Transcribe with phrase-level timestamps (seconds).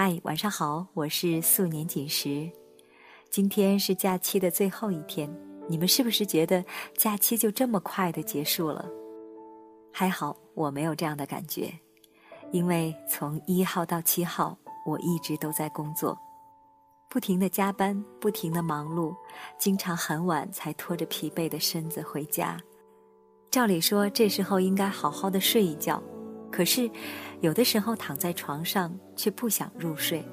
[0.00, 2.48] 嗨，晚上好，我是素年锦时。
[3.30, 5.28] 今天是假期的最后一天，
[5.68, 6.64] 你们是不是觉得
[6.96, 8.88] 假期就这么快的结束了？
[9.92, 11.76] 还好我没有这样的感觉，
[12.52, 16.16] 因为从一号到七号，我一直都在工作，
[17.10, 19.12] 不停的加班，不停的忙碌，
[19.58, 22.56] 经常很晚才拖着疲惫的身子回家。
[23.50, 26.00] 照理说，这时候应该好好的睡一觉。
[26.50, 26.90] 可是，
[27.40, 30.26] 有的时候躺在床上却不想入睡，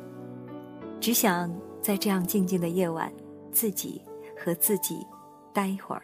[1.00, 3.12] 只想在这样静静的夜晚，
[3.52, 4.02] 自己
[4.38, 5.06] 和自己
[5.54, 6.02] 待会儿。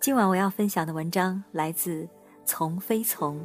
[0.00, 2.08] 今晚我要分享的文章来自
[2.44, 3.40] 从非从，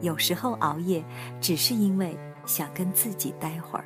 [0.00, 1.02] 有时候熬夜
[1.40, 3.84] 只是因为想跟自己待会儿。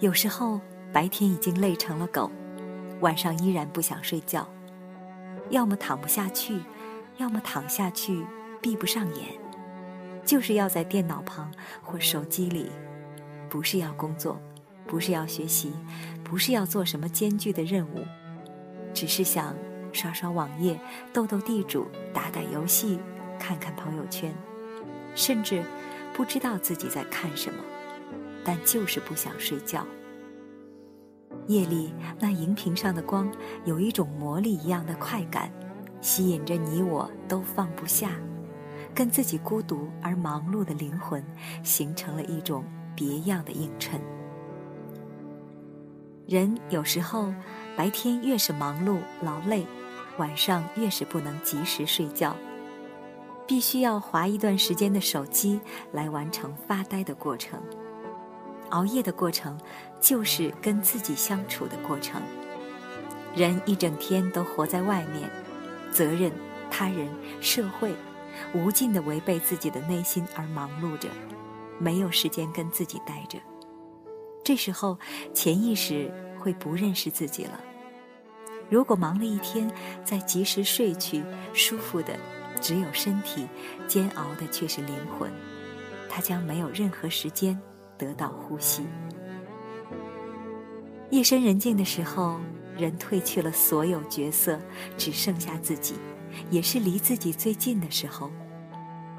[0.00, 0.60] 有时候
[0.92, 2.30] 白天已经累成了狗，
[3.00, 4.48] 晚上依然不想睡觉，
[5.50, 6.58] 要么躺不下去。
[7.18, 8.24] 要么躺下去，
[8.62, 9.26] 闭不上眼，
[10.24, 12.70] 就是要在电脑旁或手机里，
[13.48, 14.40] 不是要工作，
[14.86, 15.72] 不是要学习，
[16.22, 18.04] 不是要做什么艰巨的任务，
[18.94, 19.54] 只是想
[19.92, 20.78] 刷刷网页、
[21.12, 23.00] 斗斗地主、打打游戏、
[23.38, 24.32] 看看朋友圈，
[25.16, 25.62] 甚至
[26.14, 27.58] 不知道自己在看什么，
[28.44, 29.84] 但就是不想睡觉。
[31.48, 33.28] 夜里那荧屏上的光，
[33.64, 35.50] 有一种魔力一样的快感。
[36.00, 38.10] 吸引着你我都放不下，
[38.94, 41.22] 跟自己孤独而忙碌的灵魂
[41.62, 44.00] 形成了一种别样的映衬。
[46.26, 47.32] 人有时候
[47.76, 49.66] 白天越是忙碌劳累，
[50.18, 52.36] 晚上越是不能及时睡觉，
[53.46, 55.60] 必须要划一段时间的手机
[55.92, 57.58] 来完成发呆的过程。
[58.70, 59.58] 熬夜的过程，
[60.00, 62.20] 就是跟自己相处的过程。
[63.34, 65.30] 人一整天都活在外面。
[65.90, 66.30] 责任、
[66.70, 67.08] 他人、
[67.40, 67.94] 社会，
[68.54, 71.08] 无尽的违背自己的内心而忙碌着，
[71.78, 73.38] 没有时间跟自己待着。
[74.44, 74.98] 这时候，
[75.34, 77.60] 潜意识会不认识自己了。
[78.70, 79.70] 如果忙了一天，
[80.04, 82.16] 再及时睡去，舒服的
[82.60, 83.46] 只有身体，
[83.86, 85.30] 煎熬的却是灵魂，
[86.08, 87.58] 他将没有任何时间
[87.96, 88.86] 得到呼吸。
[91.10, 92.38] 夜深人静的时候。
[92.78, 94.58] 人褪去了所有角色，
[94.96, 95.96] 只剩下自己，
[96.48, 98.30] 也是离自己最近的时候。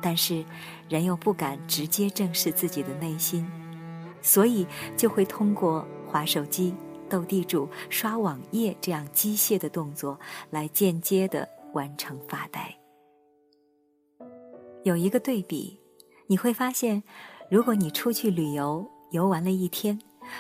[0.02, 0.46] 但是，
[0.88, 3.46] 人又不敢直接正视自己的内心，
[4.22, 4.66] 所以
[4.96, 6.74] 就会通过划手机、
[7.10, 10.18] 斗地主、刷网页这样机械的动作
[10.50, 12.74] 来间接的完成发呆。
[14.84, 15.78] 有一个对比，
[16.28, 17.04] 你会发现，
[17.52, 20.00] 如果你出去旅游，游玩了一天，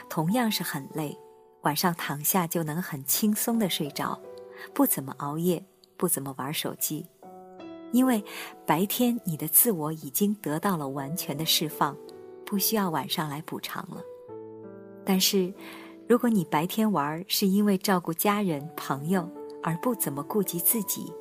[0.09, 1.17] 同样是很累。
[1.61, 4.19] 晚上躺下就能很轻松的睡着，
[4.73, 5.63] 不怎么熬夜，
[5.97, 7.05] 不怎么玩手机，
[7.91, 8.23] 因为
[8.65, 11.95] 白天你的自我已经得到了完全的释放，
[12.45, 14.01] 不需要晚上来补偿了。
[15.05, 15.53] 但是，
[16.07, 19.29] 如果你白天玩是因为照顾家人朋友
[19.61, 21.13] 而不怎么顾及自己，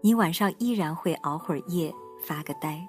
[0.00, 2.84] 你晚上依然会熬会儿夜发个呆。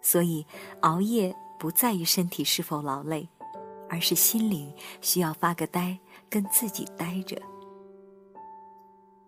[0.00, 0.44] 所以，
[0.80, 3.28] 熬夜不在于身体是否劳累。
[3.88, 7.40] 而是心灵需要发个呆，跟自己呆着。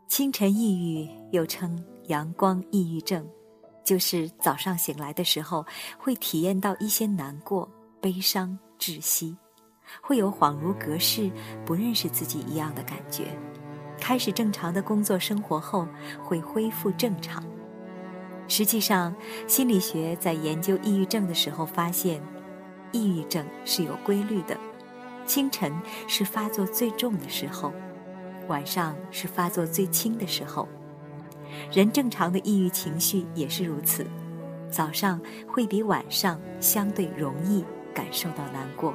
[0.08, 3.26] 清晨抑郁又称阳光抑郁症，
[3.84, 5.64] 就是早上醒来的时候
[5.98, 9.36] 会体验到一些难过、悲伤、窒息，
[10.02, 11.30] 会有恍如隔世、
[11.64, 13.38] 不认识自己一样的感觉。
[14.00, 15.86] 开始正常的工作生活后，
[16.22, 17.44] 会恢复正常。
[18.48, 19.14] 实际上，
[19.46, 22.20] 心理学在研究抑郁症的时候发现。
[22.92, 24.56] 抑郁症是有规律的，
[25.26, 25.72] 清晨
[26.08, 27.72] 是发作最重的时候，
[28.48, 30.68] 晚上是发作最轻的时候。
[31.72, 34.06] 人正常的抑郁情绪也是如此，
[34.70, 38.94] 早上会比晚上相对容易感受到难过。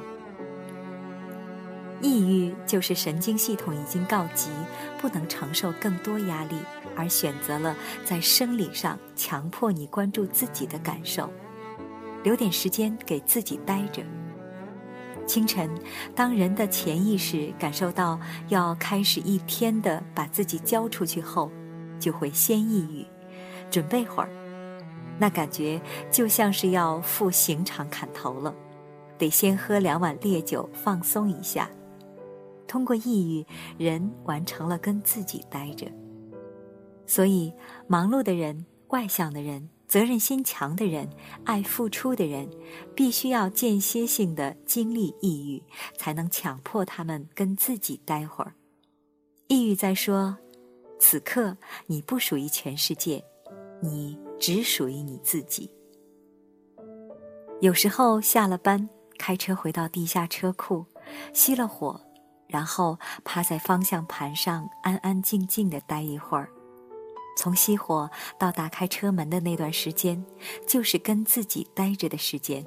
[2.02, 4.50] 抑郁就是神经系统已经告急，
[5.00, 6.56] 不能承受更多压力，
[6.94, 7.74] 而选择了
[8.04, 11.30] 在生理上强迫你关注自己的感受。
[12.26, 14.02] 留点时间给自己待着。
[15.28, 15.70] 清晨，
[16.12, 18.18] 当人的潜意识感受到
[18.48, 21.52] 要开始一天的把自己交出去后，
[22.00, 23.06] 就会先抑郁，
[23.70, 24.28] 准备会儿。
[25.20, 25.80] 那感觉
[26.10, 28.52] 就像是要赴刑场砍头了，
[29.16, 31.70] 得先喝两碗烈酒放松一下。
[32.66, 33.46] 通过抑郁，
[33.78, 35.86] 人完成了跟自己待着。
[37.06, 37.54] 所以，
[37.86, 39.70] 忙碌的人，外向的人。
[39.88, 41.08] 责任心强的人，
[41.44, 42.48] 爱付出的人，
[42.94, 45.62] 必须要间歇性的经历抑郁，
[45.96, 48.52] 才能强迫他们跟自己待会儿。
[49.48, 50.36] 抑郁在说
[50.98, 51.56] ：“此刻
[51.86, 53.24] 你不属于全世界，
[53.80, 55.70] 你只属于你自己。”
[57.62, 58.88] 有时候下了班，
[59.18, 60.84] 开车回到地下车库，
[61.32, 61.98] 熄了火，
[62.48, 66.50] 然后趴在方向盘上安安静静的待一会儿。
[67.36, 70.24] 从熄火到打开车门的那段时间，
[70.66, 72.64] 就是跟自己待着的时间。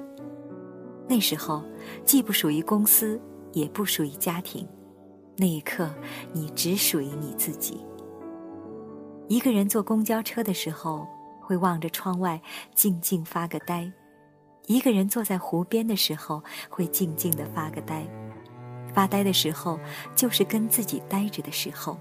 [1.08, 1.66] 那时候，
[2.06, 3.20] 既不属于公司，
[3.52, 4.66] 也不属于家庭。
[5.36, 5.90] 那一刻，
[6.32, 7.84] 你只属于你自己。
[9.28, 11.08] 一个人坐公交车的时候，
[11.42, 12.40] 会望着窗外
[12.76, 13.92] 静静发个呆；
[14.68, 18.06] 一个人坐在湖边的时候，会静静的发个呆。
[18.94, 19.80] 发呆的时候，
[20.16, 21.98] 就是跟自己待着的时候。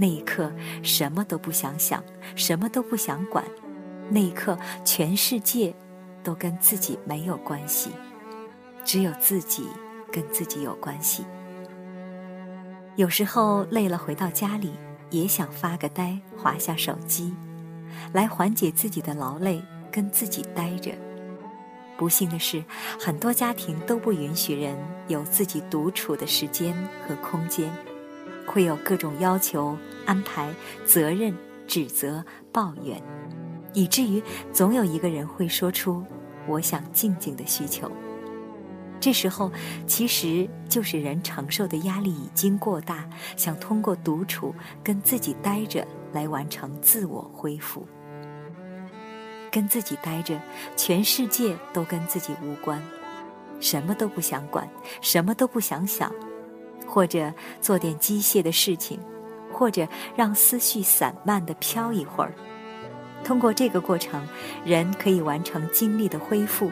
[0.00, 0.52] 那一刻，
[0.82, 2.02] 什么都不想想，
[2.36, 3.44] 什么都不想管。
[4.08, 5.74] 那一刻，全世界
[6.22, 7.90] 都跟自己没有关系，
[8.84, 9.66] 只有自己
[10.12, 11.24] 跟自己有关系。
[12.94, 14.72] 有时候累了，回到家里
[15.10, 17.34] 也想发个呆，划下手机，
[18.12, 19.60] 来缓解自己的劳累，
[19.90, 20.92] 跟自己待着。
[21.96, 22.62] 不幸的是，
[23.00, 24.76] 很多家庭都不允许人
[25.08, 26.72] 有自己独处的时间
[27.06, 27.68] 和空间。
[28.48, 30.52] 会有各种要求、安排、
[30.84, 31.32] 责任、
[31.66, 33.00] 指责、抱怨，
[33.74, 34.22] 以至于
[34.52, 36.02] 总有一个人会说出
[36.48, 37.90] “我想静静”的需求。
[38.98, 39.52] 这时候，
[39.86, 44.52] 其实就是人承受的压力已经过大，想通过独处
[44.82, 47.86] 跟自己待着来完成自我恢复。
[49.52, 50.40] 跟自己待着，
[50.76, 52.82] 全世界都跟自己无关，
[53.60, 54.68] 什么都不想管，
[55.00, 56.12] 什么都不想想。
[56.88, 58.98] 或者做点机械的事情，
[59.52, 59.86] 或者
[60.16, 62.34] 让思绪散漫的飘一会儿。
[63.22, 64.26] 通过这个过程，
[64.64, 66.70] 人可以完成精力的恢复，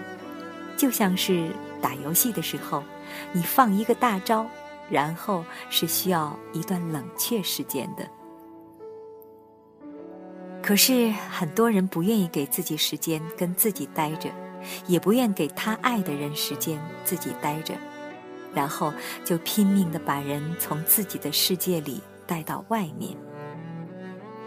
[0.76, 1.50] 就像是
[1.82, 2.82] 打游戏的时候，
[3.32, 4.46] 你放一个大招，
[4.88, 8.08] 然后是需要一段冷却时间的。
[10.62, 14.30] 可是很多人不愿意给自己时间跟自己待着，
[14.86, 17.74] 也不愿给他爱的人时间自己待着。
[18.56, 18.90] 然后
[19.22, 23.14] 就拼命的把人从自己的世界里带到外面。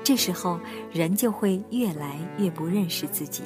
[0.04, 0.60] 这时候
[0.92, 3.44] 人就会越来越不认识自己，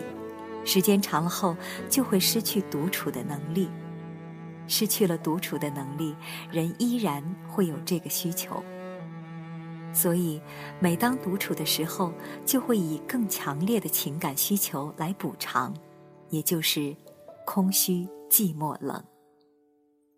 [0.63, 1.57] 时间长了后
[1.89, 3.69] 就会失去独处的能力。
[4.65, 6.15] 失去了独处的能力，
[6.49, 8.63] 人依然会有这个需求。
[9.93, 10.41] 所以，
[10.79, 12.13] 每当独处的时候，
[12.45, 15.73] 就会以更强烈的情感需求来补偿，
[16.29, 16.95] 也就是
[17.45, 19.03] 空虚、寂寞、冷。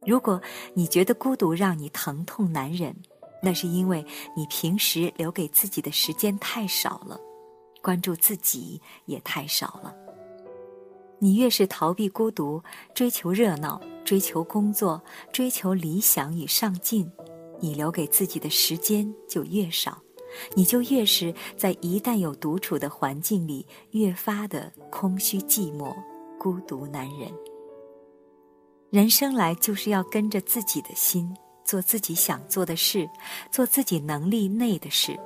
[0.06, 0.40] 如果
[0.74, 2.96] 你觉得孤独让你疼痛难忍，
[3.42, 4.06] 那是因为
[4.36, 7.20] 你平时留给自己的时间太少了，
[7.82, 9.96] 关注自己也太少了。
[11.18, 12.62] 你越是逃避孤独，
[12.94, 17.12] 追求热闹，追求工作，追求理想与上进，
[17.60, 19.98] 你留给自己的时间就越少，
[20.56, 25.96] 你就越是在一旦有独处的环境里，越发的空虚寂寞、
[26.38, 27.32] 孤独难忍。
[28.96, 33.10] 人生来就是要跟着自己的心，做自己想做的事，
[33.52, 35.20] 做自己能力内的事。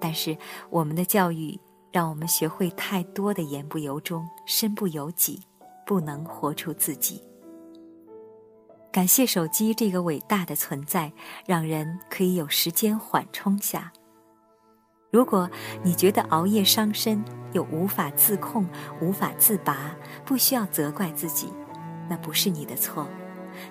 [0.00, 0.38] 但是
[0.70, 1.58] 我们的教育
[1.90, 5.42] 让我们学会太多的言不由衷、身不由己，
[5.84, 7.20] 不能活出自己。
[8.92, 11.12] 感谢手机这个伟大的存在，
[11.44, 13.90] 让人可以有时间缓冲下。
[15.10, 15.50] 如果
[15.82, 17.24] 你觉得熬夜伤身，
[17.54, 18.64] 又无法自控、
[19.00, 21.52] 无法自拔，不需要责怪自己。
[22.10, 23.06] 那不是你的错，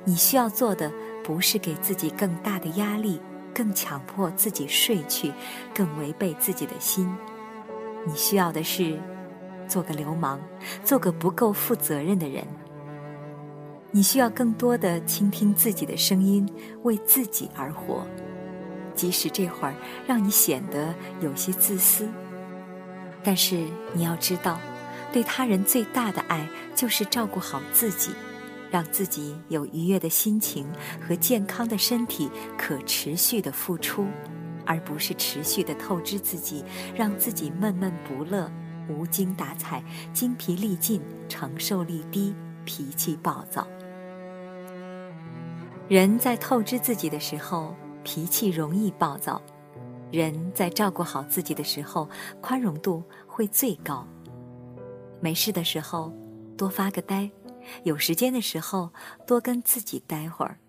[0.06, 0.90] 你需要做的
[1.26, 3.22] 不是给自己更大的压力，
[3.54, 5.34] 更强迫自己睡去，
[5.76, 7.14] 更违背自己的心。
[8.08, 8.98] 你需要的是
[9.68, 10.40] 做个流氓，
[10.86, 12.48] 做个不够负责任的人。
[13.92, 16.48] 你需要更多的倾听自己的声音，
[16.84, 18.08] 为自己而活，
[18.96, 19.76] 即使这会儿
[20.08, 22.08] 让你显得有些自私，
[23.22, 24.58] 但是你要知道，
[25.12, 28.12] 对他人最大的爱就是照顾好自己。
[28.72, 30.66] 让自己有愉悦的心情
[31.00, 34.06] 和健康的身体，可持续的付出，
[34.66, 36.64] 而不是持续的透支自己，
[36.96, 38.52] 让自己闷闷不乐、
[38.88, 39.84] 无精打采、
[40.14, 42.36] 精疲力尽、承受力低、
[42.66, 43.68] 脾气暴躁。
[45.88, 49.42] 人在透支自己的时候，脾气容易暴躁；
[50.12, 52.08] 人在照顾好自己的时候，
[52.40, 54.06] 宽容度会最高。
[55.20, 56.14] 没事的时候，
[56.56, 57.30] 多发个呆。
[57.84, 58.92] 有时间的时候，
[59.26, 60.60] 多跟自己待会儿，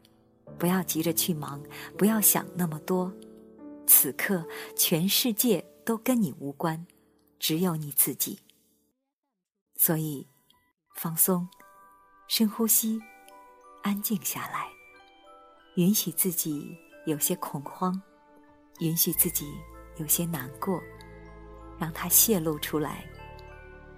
[0.59, 1.62] 不要急着去忙，
[1.97, 3.12] 不要想那么多。
[3.87, 6.87] 此刻，全世界都跟你无关，
[7.38, 8.38] 只有你自己。
[9.75, 10.28] 所以，
[10.95, 11.49] 放松，
[12.28, 13.00] 深呼吸，
[13.83, 14.69] 安静下来，
[15.76, 16.76] 允许自己
[17.07, 18.00] 有些恐慌，
[18.78, 19.47] 允许自己
[19.97, 20.80] 有些难过，
[21.78, 23.04] 让它泄露出来，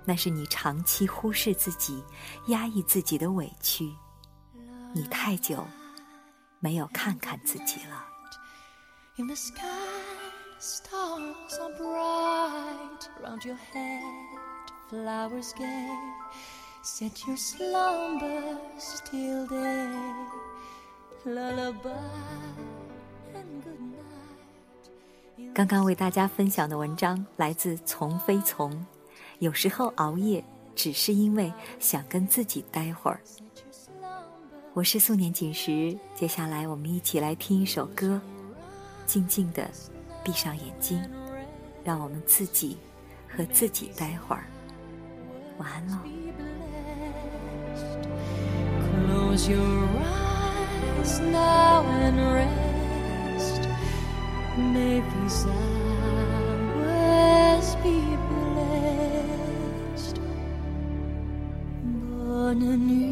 [0.05, 2.03] 那是你长期忽视自己、
[2.47, 3.93] 压抑自己的委屈。
[4.93, 5.67] 你太久
[6.61, 8.05] 没有看看自己了。
[25.55, 28.85] 刚刚为大家分享的文章来自从飞从。
[29.43, 30.43] 有时候熬夜
[30.77, 33.21] 只是因为想跟自己待会儿。
[34.73, 38.21] 我是素年锦时，接下来我们一起来听一首歌，
[39.05, 39.69] 静静的
[40.23, 41.03] 闭上眼睛，
[41.83, 42.77] 让我们自己
[43.29, 44.45] 和自己待会儿。
[45.59, 45.99] 晚安喽。
[62.62, 63.12] une.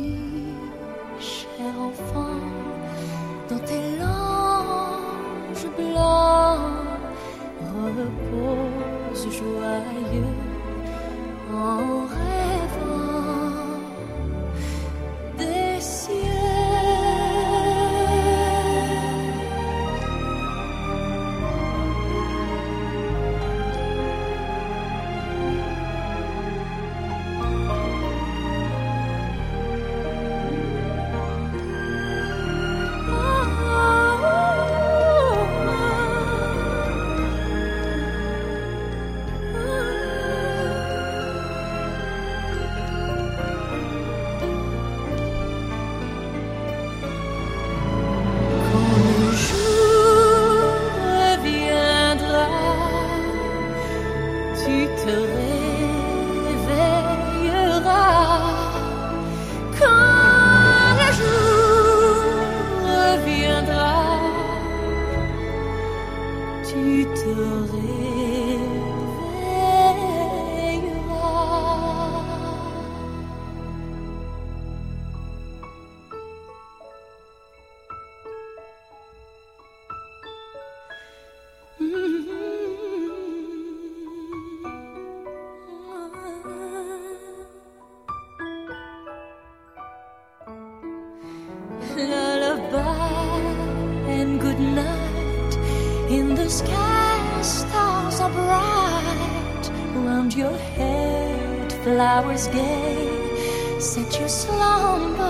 [102.01, 103.79] Flowers gay.
[103.79, 105.27] Set your slumbers.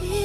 [0.00, 0.23] Day